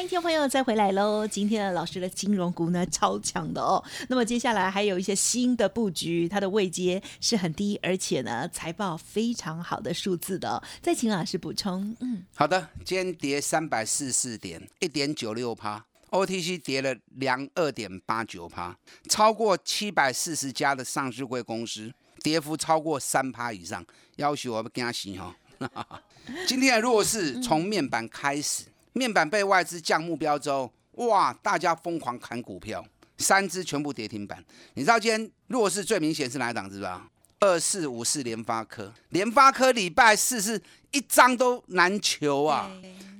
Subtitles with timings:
[0.00, 1.26] 欢迎听众朋友再回来喽！
[1.26, 3.84] 今天的老师的金融股呢超强的哦。
[4.08, 11.94] 那么接下来还有一些新的布局，它的位阶是很低，而且呢财报非常好的数字的、再请老师补充。
[12.00, 18.74] 嗯，好的，今天跌三百四四点，一点九六趴，OTC 跌了两二点八九趴，
[19.10, 21.92] 超过七百四十家的上市柜公司
[22.22, 23.84] 跌幅超过三趴以上，
[24.16, 25.36] 要求我们惊死哈。
[26.46, 32.84] 今天的弱势从面板开始，面板被外资降目标之后，哇，大家疯狂砍股票，
[33.18, 34.44] 三只全部跌停板。
[34.74, 37.06] 你知道今天弱势最明显是哪一档知道吧？
[37.40, 42.70] 二四五四联发科，联发科礼拜四是一张都难求啊，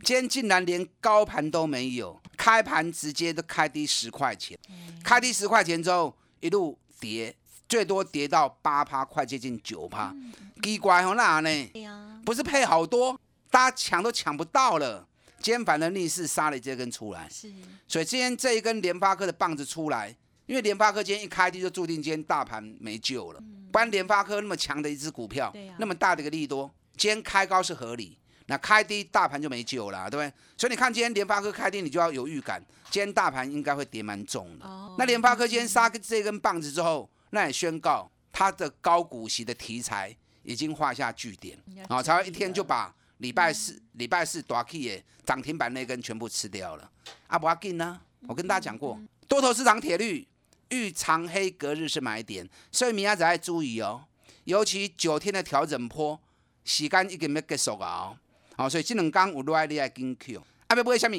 [0.05, 4.59] 今天竟然连高盘都没有，开盘直接都开低十块钱，
[5.03, 7.35] 开低十块钱之后一路跌，
[7.67, 10.15] 最多跌到八趴，快接近九趴，
[10.63, 12.21] 奇怪哦，那呢？
[12.23, 13.19] 不是配好多，
[13.51, 15.07] 大家抢都抢不到了。
[15.41, 17.51] 今天反而逆势杀了这根出来，是
[17.89, 20.15] 所以今天这一根联发科的棒子出来，
[20.47, 23.43] 因为联发科今天一开低就注定今天大盘没救了。
[23.73, 30.33] 不然联发科那么强的一只股票那么大的一个利多，今天开高是合理，那开低大盘就没救了，对不对？
[30.59, 32.61] 所以你看今天联发科开低，你就要有预感，
[32.91, 34.67] 今天大盘应该会跌蛮重的。
[34.67, 46.91] 哦那联发科今天杀这根棒子之后，那也宣告它的高股息的题材已经画下句点要啊，才会一天就把礼拜四礼拜四大 K 也涨停板那根全部吃掉了。
[47.27, 50.27] 啊，不要紧呢，我跟大家讲过，多头市场铁律
[50.69, 54.05] 遇长黑隔日是买点，所以明仔仔要注意哦，
[54.45, 56.21] 尤其九天的调整坡，
[56.65, 58.17] 时间已经要结束啊哦，
[58.57, 61.17] 好、所以这两天有落来你要紧 Q，啊，不不会什么？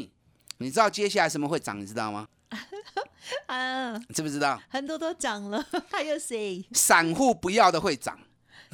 [0.57, 1.79] 你知道接下来什么会涨？
[1.79, 2.27] 你知道吗？
[3.47, 4.61] 啊，知不知道？
[4.69, 6.65] 很多都涨了，还有谁？
[6.73, 8.19] 散户不要的会涨，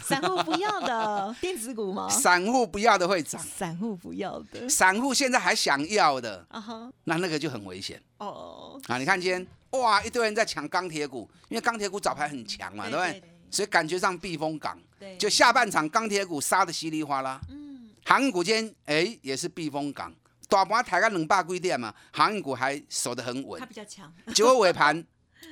[0.02, 2.10] 散户不要的 电子股吗？
[2.10, 8.98] 散户不要的会涨，散户不要的散户现在还想要的，啊哈那那个就很危险哦，啊！
[8.98, 13.24] 你看今天哇，一堆人在抢钢铁股，因为钢铁股早盘很强嘛，对不对？
[13.50, 17.40] 所以感觉上避风港，对，就下半场钢铁股杀的稀里哗啦。
[17.50, 20.14] 嗯，航运股今天哎也是避风港，
[20.50, 23.66] 大盘抬个两百几点嘛，航运股还守得很稳它。
[23.66, 25.04] 比较强， 结果尾盘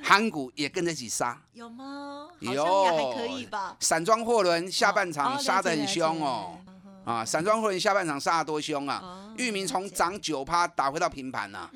[0.02, 2.28] 航运股也跟着一起杀，有吗？
[2.40, 3.76] 有也还可以吧。
[3.80, 6.58] 散装货轮下半哦场杀得很凶哦。，
[7.04, 9.00] 啊，散装货轮下半场杀得多凶啊！
[9.02, 11.70] 哦域名从涨九趴打回到平盘呐、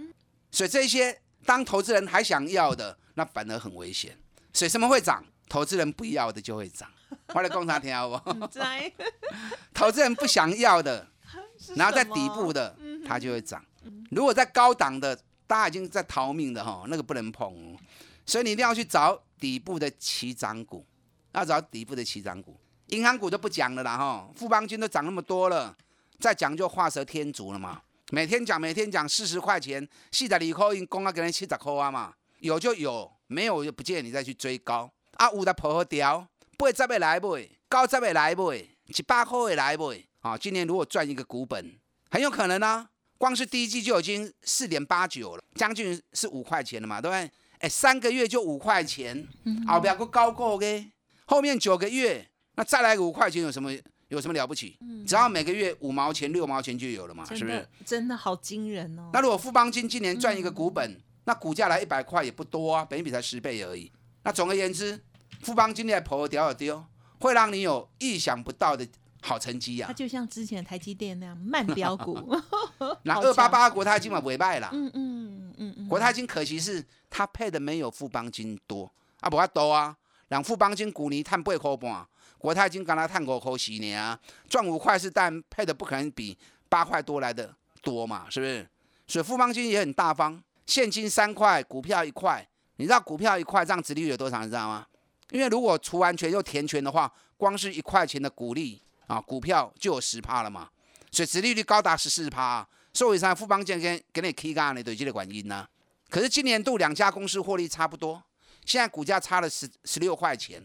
[0.51, 4.17] 所以这些当投资人还想要的，那反而很危险。
[4.53, 5.23] 所以什么会涨？
[5.49, 6.89] 投资人不要的就会涨。
[7.35, 8.47] 我来供他听好不
[9.75, 11.07] 投资人不想要的，
[11.77, 13.63] 然后在底部的嗯它就会涨。
[14.11, 15.19] 如果在高档的，
[15.51, 17.77] 大家已经在逃命的哈，那个不能碰。
[18.25, 20.87] 所以你一定要去找底部的起涨股，
[21.33, 22.57] 要找底部的起涨股。
[22.87, 25.77] 银行股就不讲了啦哈，富邦金都涨那么多了，
[26.21, 27.83] 再讲就画蛇添足了嘛。
[28.13, 34.89] 每天讲，每天讲，四十块钱，四十二块，因公啊给人七十块啊嘛，有就有，没有就不建议你再去追高。
[35.15, 36.25] 啊，五的破好掉，
[36.57, 37.29] 八十的来买，
[37.69, 38.57] 九十的来买，
[38.87, 40.01] 一百块会来买。
[40.21, 41.77] 啊，今年如果赚一个股本，
[42.09, 42.89] 很有可能啊。
[43.21, 47.31] 光是第一季就已经四点八九了，将近是五块钱了嘛，对不对？
[47.59, 49.29] 哎，三个月就五块钱，
[49.69, 50.91] 后边个高过嘅，
[51.27, 53.71] 后面九个月，那再来个五块钱有什么
[54.09, 54.79] 有什么了不起？
[55.07, 58.17] 只要每个月五毛钱、六毛钱就有了嘛，是不是真的？
[58.17, 59.11] 好惊人哦。
[59.13, 63.93] 那如果富邦金今年赚一个股本，那股价来一百块也不多啊，本益比才十倍而已。
[64.23, 64.99] 那总而言之，
[65.43, 66.83] 富邦金的破掉了丢，
[67.19, 68.89] 会让你有意想不到的
[69.21, 69.89] 好成绩啊。
[69.89, 72.35] 它就像之前台积电那样慢标股，
[73.05, 79.97] 那好二八八国泰金嘛尾败啦，嗯嗯嗯嗯，国泰金可惜是它配的没有富邦金多啊，不要多啊，
[80.29, 82.07] 两富邦金股尼探八块半，
[82.39, 84.19] 国泰金刚才探五块四呢啊，
[84.49, 86.37] 赚五块是但配的不可能比
[86.69, 88.67] 八块多来的多嘛，是不是？
[89.07, 94.41] 所以富邦金也很大方，现金三块，股票一块，你知道股票一块这样殖利率有多少？
[94.41, 94.87] 你知道吗？
[95.31, 100.69] 因为如果除完全又填权的话，光是一块钱的股利啊，股票就有十趴了嘛，
[101.11, 102.69] 所以殖利率高达十四趴啊。
[102.93, 104.83] 所以为啥富邦金跟跟你 K 干呢？
[104.83, 105.67] 对这个原因呢？
[106.09, 108.21] 可是今年度两家公司获利差不多，
[108.67, 110.61] 现在股价差了十十六块钱，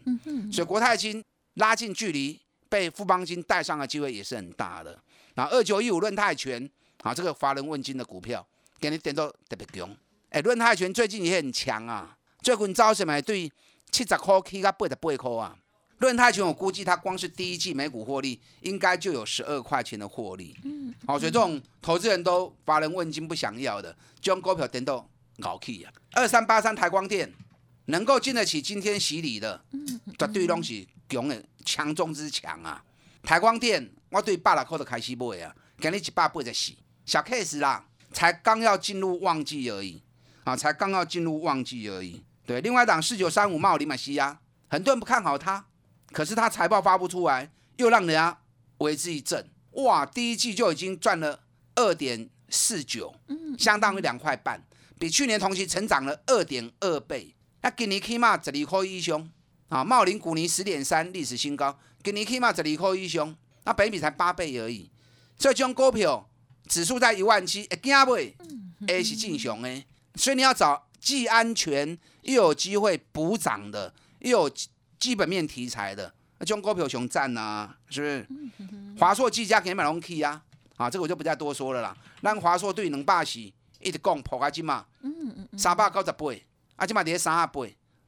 [0.51, 1.23] 所以国泰金
[1.53, 4.99] 拉近距离，被富邦金带上的机会也是很大的。
[5.35, 6.67] 然后二九一五论泰拳
[7.03, 8.43] 啊，这个华人问津的股票，
[8.79, 9.95] 给你点到特别强。
[10.29, 13.47] 哎，润泰拳最近也很强啊，最近招什么对
[13.91, 15.55] 七十块起到八十八块啊。
[15.97, 20.55] 润泰拳我估计它光是第一季每股获利应该就有十二块钱的获利。
[20.63, 25.07] 嗯，好、所以这种投资人都乏人问津不想要的，就用股票点到
[25.39, 25.91] 搞气啊。
[26.11, 27.33] 二三八三台光电
[27.85, 29.63] 能够经得起今天洗礼的，
[30.17, 32.83] 绝对拢是强的强中之强啊。
[33.23, 36.73] 台光电我对百六块就开始买啊，今日一百八十四，
[37.05, 37.85] 小 case 啦。
[38.13, 40.01] 才刚要进入旺季而已
[40.45, 42.23] 啊，才刚要进入旺季而已。
[42.45, 44.39] 对，另外一档四九三五茂林马西亚，
[44.69, 45.65] 很多人不看好它，
[46.11, 48.37] 可是他财报发布出来，又让人家
[48.77, 49.49] 为之一振。
[49.71, 51.41] 哇，第一季就已经赚了
[51.75, 53.13] 二点四九，
[53.57, 54.63] 相当于两块半，
[54.97, 57.35] 比去年同期成长了二点二倍。
[57.61, 59.29] 那今年起码十二块以上
[59.69, 64.89] 啊，茂林股尼十点三历史新高，今年起码十二块以上，那北比才八倍而已。
[65.37, 66.29] 这种股票
[66.67, 68.37] 指数在一万七，会惊未
[68.87, 69.83] ？A 是正常的，
[70.15, 74.55] 所以你要找既安全又有机会补涨的，又有
[74.99, 78.27] 基本面题材的，那这种股票熊赞呐，是不是？
[78.97, 80.41] 华硕、技嘉给你买龙 K 啊，
[80.77, 81.95] 啊，这个我就不再多说了啦。
[82.21, 83.39] 咱华硕对两百四
[83.79, 84.85] 一直讲破啊，金嘛，
[85.57, 86.25] 三百九十八，
[86.75, 87.61] 啊，今嘛跌三十八，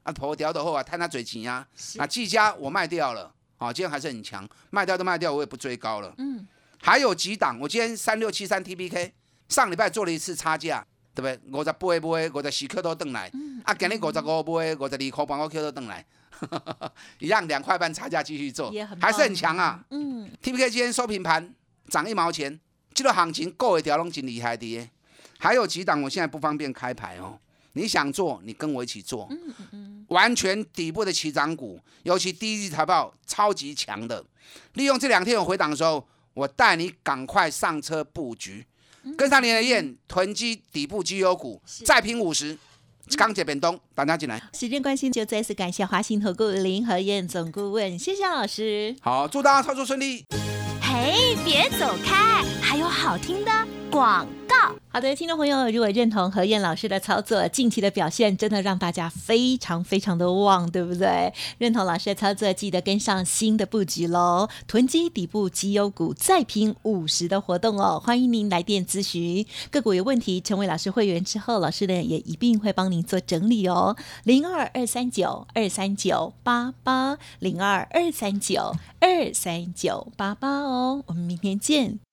[0.04, 1.68] 啊，破掉的后啊，赚他嘴钱啊。
[1.98, 6.14] 啊，技嘉我卖掉了，啊，今天还是很强，卖掉都卖掉，我也不追高了。
[6.18, 6.48] 嗯。
[6.80, 9.14] 还有几档，我今天三六七三 T B K
[9.50, 10.86] 上礼拜做了一次差价，
[11.18, 11.60] 对不对？
[11.60, 13.32] 五十八买，五十四块都等来，
[13.64, 16.06] 啊，今日五十五买，五十二块半个 Q 都等来，
[17.18, 18.72] 一样两块半差价继续做，
[19.02, 19.84] 还是很强啊。
[19.90, 21.52] 嗯，T P K 今天收平盘，
[21.90, 22.60] 涨一毛钱，
[22.94, 24.88] 这个行情够一条龙，真厉害的。
[25.40, 27.40] 还有几档，我现在不方便开牌哦。
[27.74, 29.28] 你想做，你跟我一起做。
[29.32, 34.24] 嗯嗯嗯，完全底部的起涨股，尤其第一季财报超级强的，
[34.74, 36.08] 利用这两天有回档的时候。
[36.38, 38.64] 我带你赶快上车布局，
[39.16, 42.58] 跟上林的燕囤积底部绩优股，再拼五十，
[43.16, 44.42] 钢铁变东，大家进来。
[44.54, 48.96] 时间关系，就再次感谢华信投顾林和燕总顾问，谢谢老师。
[49.02, 50.26] 好，祝大家操作顺利。
[50.82, 53.52] 嘿，别走开，还有好听的
[53.90, 54.28] 广。
[54.98, 61.32] 好的，听众朋友，如果认同何燕老师的操作，近期的表现真的让大家非常非常的旺，对不对？
[61.60, 64.50] 认同老师的操作，记得跟上新的布局喽！
[64.66, 68.02] 囤积底部绩优股，再拼五十的活动哦！
[68.04, 73.96] 欢迎您来电咨询个股有问题，成为老师会员之后，老师呢也一并会帮您做整理哦。
[74.24, 82.07] 零二二三九二三九八八零二二三九二三九八八哦，我们明天见。